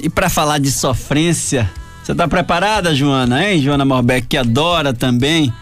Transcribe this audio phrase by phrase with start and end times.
[0.00, 1.70] e para falar de sofrência,
[2.02, 3.60] você tá preparada, Joana, hein?
[3.60, 5.52] Joana Morbeck, que adora também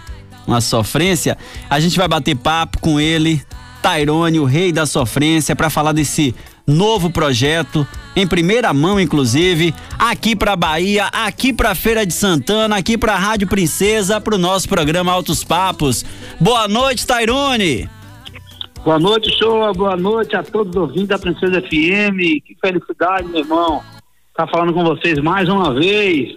[0.47, 1.37] uma sofrência.
[1.69, 3.43] A gente vai bater papo com ele,
[3.83, 6.35] Tairone, o rei da sofrência, para falar desse
[6.67, 12.97] novo projeto, em primeira mão, inclusive, aqui pra Bahia, aqui pra Feira de Santana, aqui
[12.97, 16.05] pra Rádio Princesa, pro nosso programa Altos Papos.
[16.41, 17.89] Boa noite, Tairone!
[18.83, 19.75] Boa noite, show.
[19.75, 22.41] Boa noite a todos os ouvintes da Princesa FM.
[22.43, 23.83] Que felicidade, meu irmão.
[24.41, 26.35] Tá falando com vocês mais uma vez.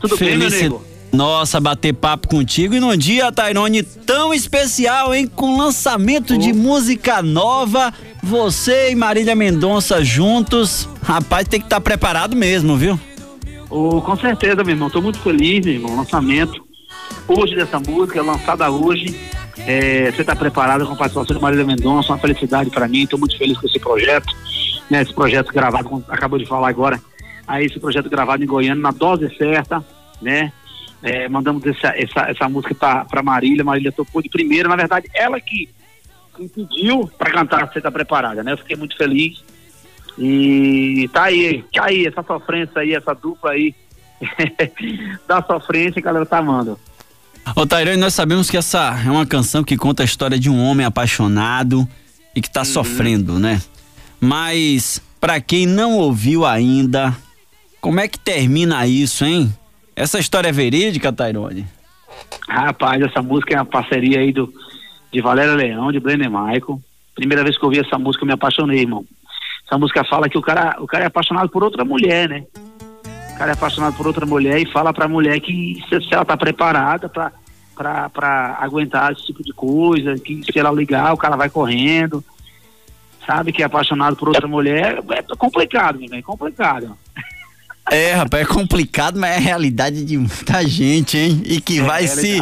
[0.00, 0.38] Tudo Felici...
[0.38, 0.84] bem, meu nego?
[1.12, 5.26] Nossa, bater papo contigo e num dia, Tairone, tão especial, hein?
[5.26, 6.38] Com lançamento oh.
[6.38, 7.92] de música nova,
[8.22, 10.88] você e Marília Mendonça juntos.
[11.02, 12.96] Rapaz, tem que estar tá preparado mesmo, viu?
[13.68, 14.88] Oh, com certeza, meu irmão.
[14.88, 15.96] Tô muito feliz, meu irmão.
[15.96, 16.64] Lançamento
[17.26, 19.18] hoje dessa música, lançada hoje.
[19.66, 23.02] É, você está preparado com a participação de Marília Mendonça, uma felicidade para mim.
[23.02, 24.32] Estou muito feliz com esse projeto.
[24.88, 25.02] Né?
[25.02, 27.02] Esse projeto gravado, como acabou de falar agora,
[27.52, 29.84] aí esse projeto gravado em Goiânia, na dose certa,
[30.22, 30.50] né?
[31.02, 35.38] É, mandamos essa, essa, essa música para Marília, Marília tocou de primeira, na verdade, ela
[35.38, 35.68] que,
[36.34, 38.52] que pediu para cantar Você Tá Preparada, né?
[38.52, 39.44] Eu fiquei muito feliz.
[40.18, 43.74] E tá aí, tá aí, essa sofrência aí, essa dupla aí
[45.28, 46.78] da sofrência que a galera tá amando.
[47.56, 50.62] Ô Tairone, nós sabemos que essa é uma canção que conta a história de um
[50.62, 51.86] homem apaixonado
[52.34, 52.66] e que tá uhum.
[52.66, 53.60] sofrendo, né?
[54.20, 57.16] Mas, para quem não ouviu ainda,
[57.82, 59.52] como é que termina isso, hein?
[59.94, 61.66] Essa história é verídica, Tairone?
[62.48, 64.50] Rapaz, essa música é uma parceria aí do,
[65.12, 66.80] de Valéria Leão, de Brenner Michael.
[67.12, 69.04] Primeira vez que eu ouvi essa música, eu me apaixonei, irmão.
[69.66, 72.44] Essa música fala que o cara, o cara é apaixonado por outra mulher, né?
[73.34, 76.24] O cara é apaixonado por outra mulher e fala pra mulher que se, se ela
[76.24, 77.32] tá preparada pra,
[77.74, 82.24] pra, pra aguentar esse tipo de coisa, que se ela ligar, o cara vai correndo.
[83.26, 86.96] Sabe que é apaixonado por outra mulher, é complicado, meu é complicado.
[87.90, 91.42] É, rapaz, é complicado, mas é a realidade de muita gente, hein?
[91.44, 92.40] E que é, vai se.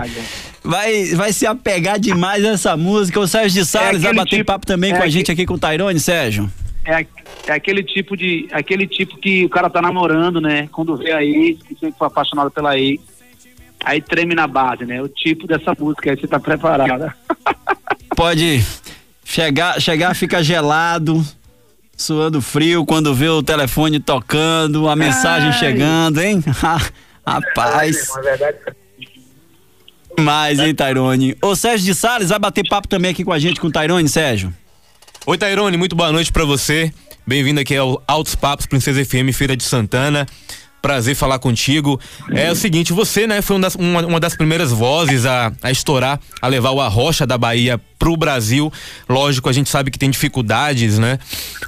[0.63, 3.19] Vai, vai se apegar demais a essa música.
[3.19, 5.47] O Sérgio de Salles é vai bater tipo, papo também é com a gente aqui
[5.47, 6.51] com o Tairone, Sérgio.
[6.85, 7.07] É,
[7.47, 8.47] é aquele tipo de.
[8.53, 10.69] aquele tipo que o cara tá namorando, né?
[10.71, 13.01] Quando vê a ex, que sempre foi apaixonado pela ex.
[13.83, 15.01] Aí treme na base, né?
[15.01, 17.17] O tipo dessa música aí, você tá preparada.
[18.15, 18.63] Pode
[19.25, 21.25] chegar, chegar, fica gelado,
[22.01, 25.59] suando frio quando vê o telefone tocando, a mensagem Ai.
[25.59, 26.43] chegando, hein?
[27.27, 28.09] Rapaz.
[30.19, 31.37] Mais, hein, Tairone?
[31.43, 34.09] Ô, Sérgio de Salles, vai bater papo também aqui com a gente, com o Tairone,
[34.09, 34.53] Sérgio?
[35.27, 36.93] Oi, Tairone, muito boa noite para você.
[37.27, 40.27] Bem-vindo aqui ao Altos Papos Princesa FM Feira de Santana.
[40.83, 42.01] Prazer falar contigo.
[42.31, 45.71] É o seguinte, você, né, foi uma das, uma, uma das primeiras vozes a, a,
[45.71, 48.73] estourar, a levar o Arrocha da Bahia pro Brasil.
[49.09, 51.19] Lógico, a gente sabe que tem dificuldades, né?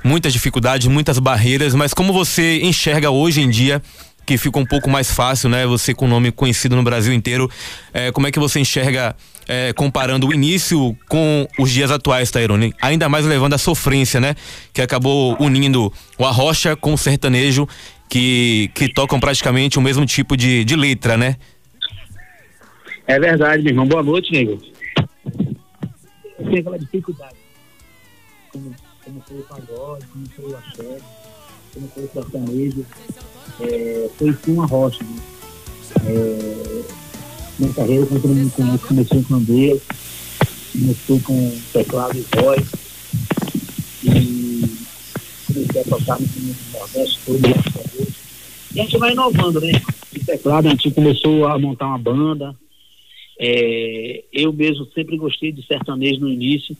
[0.03, 3.83] Muitas dificuldades, muitas barreiras, mas como você enxerga hoje em dia
[4.25, 5.67] que fica um pouco mais fácil, né?
[5.67, 7.51] Você com nome conhecido no Brasil inteiro,
[7.93, 9.15] é, como é que você enxerga
[9.49, 12.73] é, comparando o início com os dias atuais, Tairone?
[12.81, 14.35] Ainda mais levando a sofrência, né?
[14.73, 17.69] Que acabou unindo o arrocha com o sertanejo
[18.13, 21.39] que, que tocam praticamente o mesmo tipo de, de letra, né?
[23.07, 23.87] É verdade, meu irmão.
[23.87, 24.61] Boa noite, nego.
[26.37, 27.37] Tem aquela dificuldade.
[28.53, 30.99] Como, como foi o pagode, como foi o axé,
[31.73, 32.87] como foi o sertanejo.
[33.63, 35.03] É, foi uma rocha.
[35.03, 35.23] Né?
[36.05, 36.83] É,
[37.59, 39.83] minha carreira, quando todo mundo conhece, comecei com Deus,
[40.71, 42.63] comecei com teclado e voz.
[44.05, 44.77] E
[45.47, 46.29] comecei a tocar no
[46.73, 48.02] Nordeste todo,
[48.75, 49.73] e a gente vai inovando, né?
[50.13, 52.57] De teclado, a gente começou a montar uma banda.
[53.39, 56.77] É, eu mesmo sempre gostei de sertanejo no início.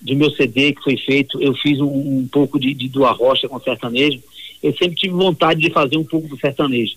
[0.00, 3.48] De meu CD que foi feito, eu fiz um, um pouco de, de do arrocha
[3.48, 4.20] com sertanejo.
[4.62, 6.96] Eu sempre tive vontade de fazer um pouco do sertanejo.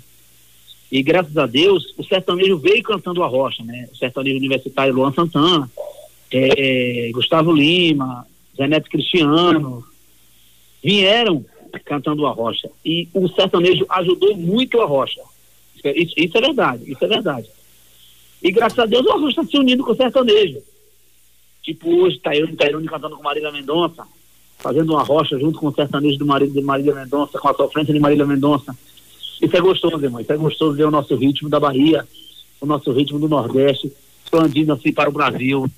[0.92, 3.88] E graças a Deus, o sertanejo veio cantando a rocha, né?
[3.92, 5.70] O sertanejo universitário Luan Santana,
[6.32, 8.26] é, Gustavo Lima,
[8.56, 9.84] Zé Neto Cristiano,
[10.84, 11.46] vieram
[11.80, 12.70] cantando a rocha.
[12.84, 15.22] E o sertanejo ajudou muito a rocha.
[15.84, 17.48] Isso, isso é verdade, isso é verdade.
[18.42, 20.62] E graças a Deus o arrocha está se unindo com o sertanejo.
[21.64, 24.06] Tipo hoje, Tairone, Tairone cantando com Marília Mendonça,
[24.60, 27.94] fazendo uma rocha junto com o sertanejo do marido de Marília Mendonça, com a sofrência
[27.94, 28.76] de Marília Mendonça.
[29.42, 30.22] Isso é gostoso, irmão.
[30.22, 32.08] Isso é gostoso ver o nosso ritmo da Bahia,
[32.62, 33.92] o nosso ritmo do Nordeste,
[34.24, 35.70] expandindo assim para o Brasil.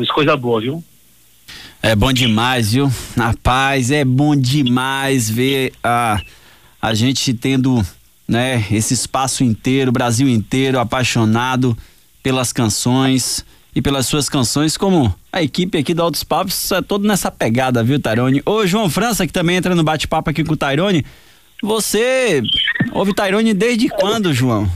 [0.00, 0.82] Isso coisa boa, viu?
[1.84, 2.90] É bom demais, viu?
[3.14, 6.18] Rapaz, é bom demais ver a,
[6.80, 7.84] a gente tendo
[8.26, 11.76] né, esse espaço inteiro, Brasil inteiro apaixonado
[12.22, 13.44] pelas canções
[13.76, 17.84] e pelas suas canções, como a equipe aqui do Altos Papos é todo nessa pegada,
[17.84, 18.40] viu, Tairone?
[18.46, 21.04] Ô, João França, que também entra no bate-papo aqui com o Tairone.
[21.62, 22.40] Você
[22.92, 24.66] ouve Tairone desde quando, João?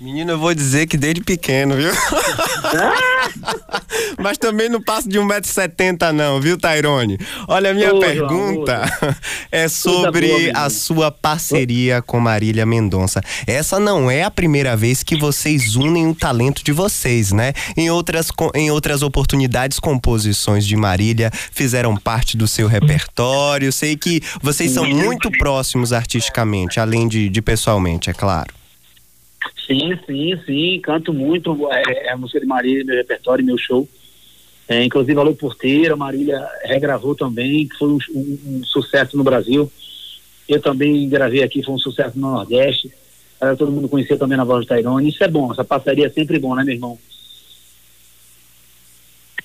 [0.00, 1.92] Menino, eu vou dizer que desde pequeno, viu?
[4.18, 7.18] Mas também não passo de 1,70m não, viu, Tairone?
[7.46, 9.14] Olha, a minha Ô, pergunta João,
[9.52, 13.20] é sobre boa, a sua parceria com Marília Mendonça.
[13.46, 17.52] Essa não é a primeira vez que vocês unem o talento de vocês, né?
[17.76, 23.70] Em outras, em outras oportunidades, composições de Marília fizeram parte do seu repertório.
[23.70, 28.59] Sei que vocês são muito próximos artisticamente, além de, de pessoalmente, é claro.
[29.66, 30.80] Sim, sim, sim.
[30.80, 31.68] Canto muito.
[31.70, 33.88] É, é a música de Marília, meu repertório, meu show.
[34.68, 39.70] É, inclusive, Alô Porteira, Marília regravou também, que foi um, um, um, sucesso no Brasil.
[40.48, 42.90] Eu também gravei aqui, foi um sucesso no Nordeste.
[43.38, 45.08] Para todo mundo conhecer também na voz do Tairone.
[45.08, 46.98] Isso é bom, essa parceria é sempre bom, né, meu irmão?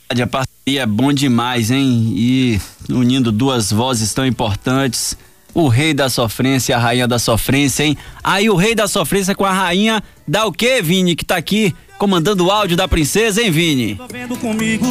[0.09, 2.13] A parceria é bom demais, hein?
[2.15, 2.59] E
[2.89, 5.17] unindo duas vozes tão importantes
[5.55, 7.97] o rei da sofrência a rainha da sofrência, hein?
[8.21, 11.73] Aí o rei da sofrência com a rainha dá o quê, Vini, que tá aqui
[11.97, 13.95] comandando o áudio da princesa, hein, Vini?
[13.95, 14.85] Tô vendo comigo,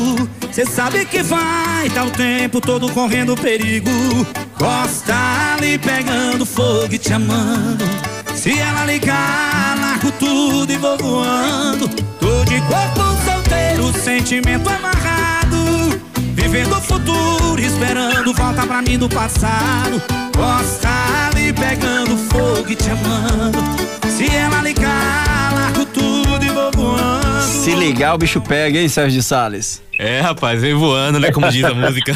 [0.50, 3.90] cê sabe que vai, tá o tempo todo correndo perigo.
[4.58, 5.14] Costa
[5.54, 7.84] ali pegando fogo e te amando.
[8.34, 11.88] Se ela ligar, largo tudo e vou voando.
[12.18, 16.00] Tô de corpo solteiro, sentimento amarrado.
[16.32, 20.23] Vivendo o futuro, esperando volta pra mim do passado.
[20.34, 20.88] Costa
[21.28, 23.58] ali pegando fogo e te amando.
[24.08, 27.42] Se ela ligar, largo tudo e vou voando.
[27.42, 29.82] Se ligar, o bicho pega, hein, Sérgio de Salles?
[29.98, 31.30] É, rapaz, vem voando, né?
[31.30, 32.12] Como diz a música.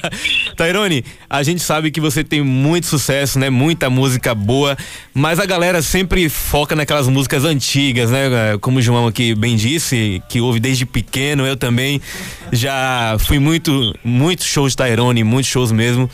[0.56, 3.48] Tairone, a gente sabe que você tem muito sucesso, né?
[3.48, 4.76] Muita música boa,
[5.14, 8.28] mas a galera sempre foca naquelas músicas antigas, né?
[8.60, 12.00] Como o João aqui bem disse, que ouve desde pequeno, eu também
[12.52, 16.08] já fui muito, muitos shows de Tairone, muitos shows mesmo.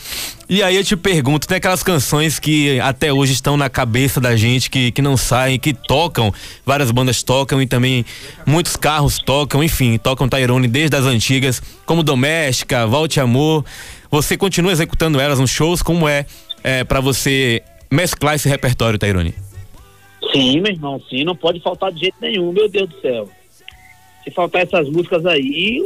[0.50, 4.34] E aí eu te pergunto, tem aquelas canções que até hoje estão na cabeça da
[4.34, 6.32] gente, que, que não saem, que tocam,
[6.64, 8.02] várias bandas tocam e também
[8.46, 13.64] muitos carros tocam, enfim, tocam Tairone desde as antigas, como Doméstica, Volte Amor.
[14.10, 15.82] Você continua executando elas nos shows?
[15.82, 16.26] Como é,
[16.62, 19.34] é para você mesclar esse repertório, Tairone?
[20.32, 23.28] Sim, meu irmão, sim, não pode faltar de jeito nenhum, meu Deus do céu.
[24.24, 25.82] Se faltar essas músicas aí,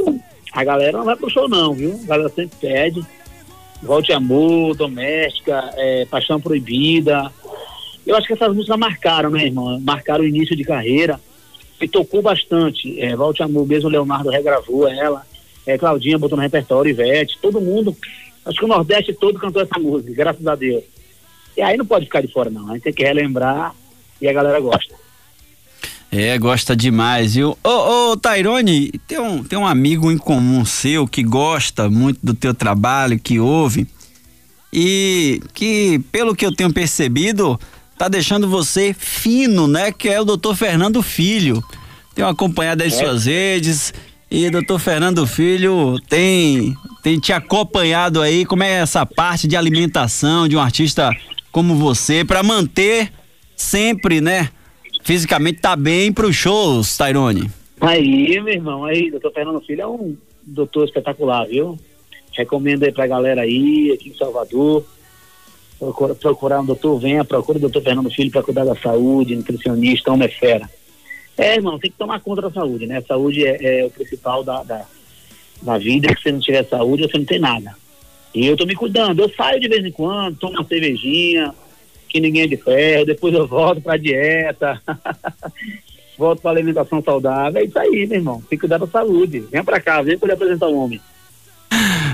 [0.52, 2.00] a galera não vai pro show não, viu?
[2.04, 3.02] A galera sempre pede.
[3.82, 7.32] Volte Amor, Doméstica, é, Paixão Proibida.
[8.06, 9.80] Eu acho que essas músicas marcaram, né, irmão?
[9.80, 11.20] Marcaram o início de carreira
[11.82, 13.00] e tocou bastante.
[13.00, 15.26] É, Volte Amor, mesmo Leonardo regravou ela.
[15.66, 17.96] É, Claudinha botou no repertório, Ivete, todo mundo.
[18.44, 20.84] Acho que o Nordeste todo cantou essa música, graças a Deus.
[21.56, 22.70] E aí não pode ficar de fora, não.
[22.70, 23.74] A gente tem que relembrar
[24.20, 24.94] e a galera gosta.
[26.10, 27.56] É, gosta demais, viu?
[27.64, 32.34] Ô, ô, Tairone, tem um, tem um amigo em comum seu que gosta muito do
[32.34, 33.86] teu trabalho, que ouve,
[34.70, 37.58] e que, pelo que eu tenho percebido,
[38.02, 39.92] tá deixando você fino, né?
[39.92, 41.62] Que é o doutor Fernando Filho.
[42.12, 42.96] Tenho acompanhado as é.
[42.96, 43.94] suas redes
[44.28, 48.44] e doutor Fernando Filho tem, tem te acompanhado aí.
[48.44, 51.16] Como é essa parte de alimentação de um artista
[51.52, 53.12] como você para manter
[53.54, 54.48] sempre, né?
[55.04, 57.48] fisicamente tá bem para os shows, Tairone?
[57.80, 61.78] Aí, meu irmão, aí, doutor Fernando Filho é um doutor espetacular, viu?
[62.32, 64.84] Recomendo aí pra galera aí, aqui em Salvador.
[65.82, 70.12] Procura, procurar um doutor, venha, procura o doutor Fernando Filho para cuidar da saúde, nutricionista,
[70.12, 70.70] homem é fera.
[71.36, 72.98] É, irmão, tem que tomar conta da saúde, né?
[72.98, 74.86] A saúde é, é o principal da, da,
[75.60, 76.08] da vida.
[76.10, 77.74] Se você não tiver saúde, você não tem nada.
[78.32, 79.22] E eu tô me cuidando.
[79.22, 81.52] Eu saio de vez em quando, tomo uma cervejinha,
[82.08, 84.80] que ninguém é de ferro, depois eu volto pra dieta,
[86.16, 89.64] volto pra alimentação saudável, é isso aí, meu irmão, tem que cuidar da saúde, vem
[89.64, 91.00] pra cá, vem poder apresentar o homem.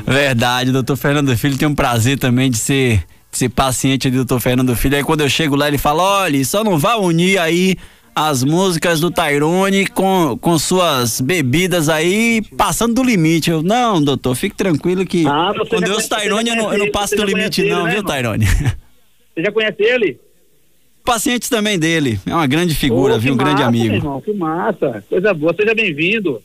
[0.06, 4.74] Verdade, doutor Fernando Filho tem um prazer também de ser, ser paciente do doutor Fernando
[4.74, 7.76] Filho, aí quando eu chego lá ele fala, olha, só não vá unir aí
[8.14, 13.48] as músicas do Tairone com, com suas bebidas aí passando do limite.
[13.48, 17.14] Eu, não, doutor, fique tranquilo que ah, com Deus Tairone eu não, eu não passo
[17.14, 18.44] do limite não, né, viu, Tairone?
[18.46, 20.18] Você já conhece ele?
[21.04, 22.18] Pacientes também dele.
[22.26, 23.34] É uma grande figura, oh, viu?
[23.34, 23.94] Um massa, grande amigo.
[23.94, 25.04] Irmão, que massa.
[25.08, 25.54] Coisa boa.
[25.54, 26.42] Seja bem-vindo.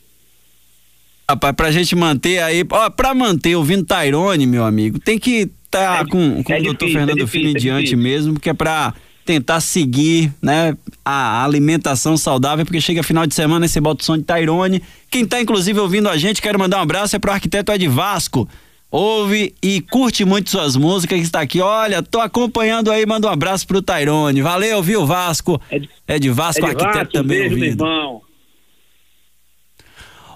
[1.27, 5.99] Rapaz, pra gente manter aí, ó, pra manter ouvindo Tairone, meu amigo, tem que tá
[5.99, 8.53] é, com, com é o doutor Fernando é Filho em é diante mesmo, que é
[8.53, 8.93] pra
[9.25, 14.05] tentar seguir, né, a alimentação saudável, porque chega final de semana e você bota o
[14.05, 14.81] som de Tairone.
[15.09, 18.47] Quem tá inclusive ouvindo a gente, quero mandar um abraço é pro arquiteto Ed Vasco
[18.93, 21.59] ouve e curte muito suas músicas que está aqui.
[21.59, 24.39] Olha, tô acompanhando aí, manda um abraço pro Tairone.
[24.43, 25.59] Valeu, viu, Vasco?
[26.07, 27.83] É de, Vasco, é de arquiteto Vasco, também beijo, ouvindo.
[27.83, 28.21] irmão.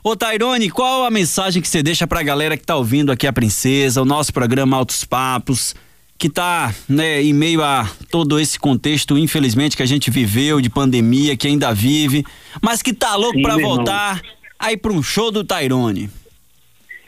[0.03, 3.33] Ô Tairone, qual a mensagem que você deixa pra galera que tá ouvindo aqui a
[3.33, 5.75] Princesa, o nosso programa Altos Papos?
[6.17, 10.69] que está né, em meio a todo esse contexto, infelizmente, que a gente viveu, de
[10.69, 12.25] pandemia, que ainda vive,
[12.59, 14.21] mas que tá louco para voltar
[14.57, 16.09] aí para um show do Tairone.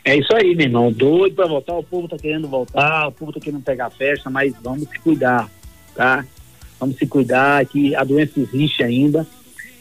[0.04, 0.92] É isso aí, meu irmão.
[0.92, 4.54] Doido para voltar, o povo tá querendo voltar, o povo tá querendo pegar festa, mas
[4.62, 5.50] vamos se cuidar,
[5.94, 6.24] tá?
[6.78, 9.26] Vamos se cuidar que a doença existe ainda,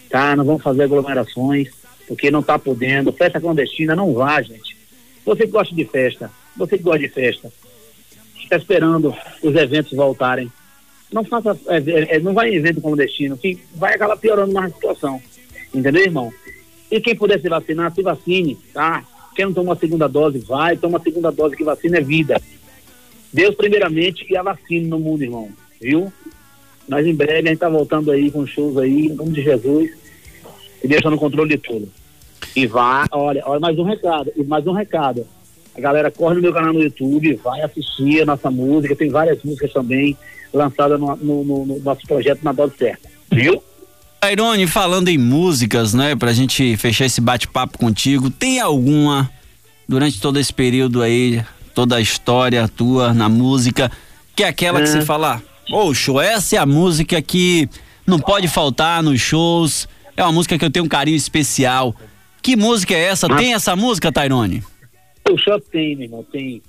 [0.09, 0.35] tá?
[0.35, 1.69] Não vamos fazer aglomerações,
[2.09, 3.13] porque não tá podendo.
[3.13, 4.75] Festa clandestina, não vá, gente.
[5.23, 7.53] Você que gosta de festa, você que gosta de festa,
[8.41, 10.51] está esperando os eventos voltarem.
[11.11, 14.71] Não faça, é, é, é, não vai em evento clandestino, que vai acabar piorando mais
[14.71, 15.21] a situação.
[15.73, 16.33] Entendeu, irmão?
[16.89, 19.05] E quem puder se vacinar, se vacine, tá?
[19.35, 22.41] Quem não toma a segunda dose, vai, toma a segunda dose, que vacina é vida.
[23.31, 25.49] Deus primeiramente e a vacina no mundo, irmão.
[25.79, 26.11] Viu?
[26.87, 29.91] Mas em breve a gente tá voltando aí com shows aí, em nome de Jesus.
[30.83, 31.89] E Deus está no controle de tudo.
[32.55, 35.25] E vá, olha, olha, mais um recado, mais um recado.
[35.75, 39.41] A galera corre no meu canal no YouTube, vai assistir a nossa música, tem várias
[39.43, 40.17] músicas também
[40.53, 43.07] lançadas no, no, no, no nosso projeto na dose certa.
[43.31, 43.61] Viu?
[44.21, 49.29] Airone, falando em músicas, né, pra gente fechar esse bate-papo contigo, tem alguma
[49.87, 51.43] durante todo esse período aí,
[51.73, 53.89] toda a história tua na música,
[54.35, 54.83] que é aquela é.
[54.83, 57.69] que você fala, poxa, essa é a música que
[58.05, 59.87] não pode faltar nos shows,
[60.19, 61.95] é uma música que eu tenho um carinho especial.
[62.41, 63.27] Que música é essa?
[63.37, 64.61] Tem essa música, Tairone?
[65.29, 66.61] O show tem, meu irmão, tem.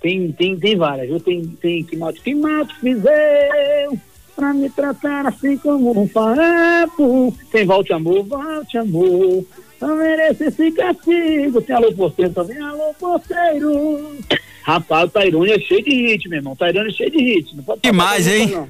[0.00, 1.20] Tem, tem, tem várias, viu?
[1.20, 3.88] Tem, tem que mal que mal fizer
[4.34, 7.36] pra me tratar assim como um farrapo.
[7.50, 9.44] Tem volte amor, volte amor.
[9.80, 11.60] Não merece esse castigo.
[11.62, 14.16] Tem alô porteiro também, alô porteiro.
[14.62, 16.52] Rapaz, o Tairone é cheio de hit, meu irmão.
[16.52, 17.56] O Tairone é cheio de hit.
[17.56, 18.48] Não pode Demais, hein?
[18.48, 18.68] Não.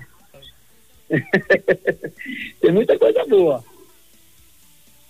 [2.61, 3.72] tem muita coisa boa.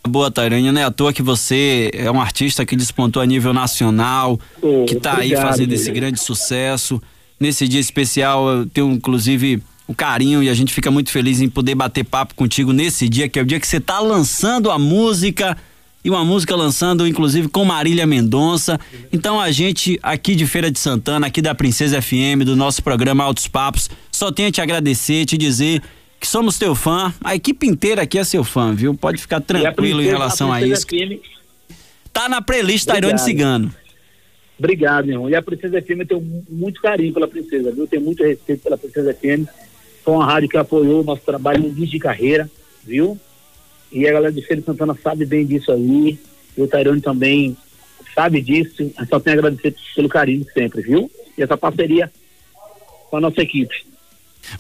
[0.09, 3.53] Boa, Tairane, não é à toa que você é um artista que despontou a nível
[3.53, 7.01] nacional, oh, que está aí fazendo esse grande sucesso.
[7.39, 11.49] Nesse dia especial, eu tenho inclusive o carinho e a gente fica muito feliz em
[11.49, 14.79] poder bater papo contigo nesse dia, que é o dia que você está lançando a
[14.79, 15.57] música
[16.05, 18.81] e uma música lançando inclusive com Marília Mendonça.
[19.13, 23.23] Então a gente aqui de Feira de Santana, aqui da Princesa FM, do nosso programa
[23.23, 25.81] Altos Papos, só tenho a te agradecer, te dizer
[26.23, 27.13] que somos teu fã.
[27.21, 28.95] A equipe inteira aqui é seu fã, viu?
[28.95, 30.87] Pode ficar tranquilo em relação a, isso.
[30.87, 31.19] FM...
[32.13, 33.75] Tá na playlist Tairone Cigano.
[34.57, 35.29] Obrigado, irmão.
[35.29, 37.89] E a Princesa FM eu tenho muito carinho pela Princesa, viu?
[37.89, 39.49] Tenho muito respeito pela Princesa FM.
[40.05, 42.49] Foi uma rádio que apoiou o nosso trabalho no de carreira,
[42.85, 43.19] viu?
[43.91, 46.17] E a galera de Feira Santana sabe bem disso aí.
[46.57, 47.57] E o Tairone também
[48.15, 48.93] sabe disso.
[48.97, 51.11] Eu só tenho a agradecer pelo carinho sempre, viu?
[51.37, 52.09] E essa parceria
[53.11, 53.92] com a nossa equipe.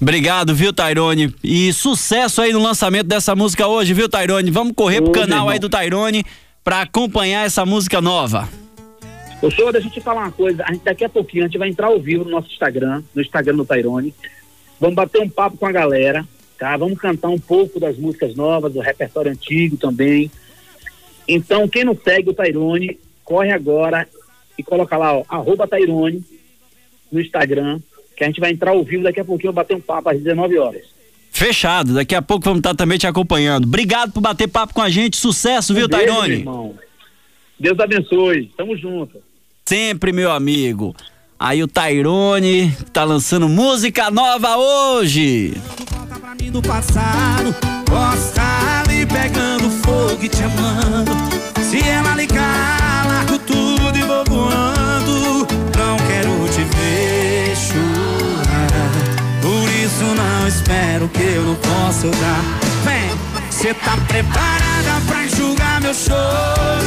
[0.01, 1.35] Obrigado, viu, Tairone?
[1.43, 4.51] E sucesso aí no lançamento dessa música hoje, viu, Tairone?
[4.51, 6.25] Vamos correr Ô, pro canal aí do Tairone
[6.65, 8.49] para acompanhar essa música nova.
[9.41, 10.65] Ô, senhor, deixa eu te falar uma coisa.
[10.65, 13.21] A gente, daqui a pouquinho a gente vai entrar ao vivo no nosso Instagram, no
[13.21, 14.15] Instagram do Tairone.
[14.79, 16.27] Vamos bater um papo com a galera,
[16.59, 16.77] tá?
[16.77, 20.31] Vamos cantar um pouco das músicas novas, do repertório antigo também.
[21.27, 24.09] Então, quem não segue o Tairone, corre agora
[24.57, 26.25] e coloca lá, ó, arroba Tairone
[27.11, 27.81] no Instagram
[28.23, 30.59] que a gente vai entrar ao vivo daqui a pouquinho, bater um papo às 19
[30.59, 30.83] horas.
[31.33, 33.64] Fechado, daqui a pouco vamos estar também te acompanhando.
[33.64, 36.35] Obrigado por bater papo com a gente, sucesso, um viu, beijo, Tairone?
[36.35, 36.75] Irmão.
[37.59, 39.19] Deus abençoe, tamo junto.
[39.64, 40.95] Sempre, meu amigo.
[41.38, 45.55] Aí o Tairone tá lançando música nova hoje.
[45.91, 47.55] Volta pra mim do passado,
[47.87, 48.35] posso
[48.87, 51.11] ali pegando fogo e te amando.
[51.69, 52.92] Se ela ligar,
[60.52, 62.42] espero que eu não possa dar.
[62.85, 63.11] Vem,
[63.50, 66.82] cê tá preparada pra enxugar meu choro?